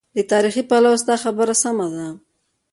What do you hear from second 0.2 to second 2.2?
تاریخي پلوه ستا خبره سمه ده.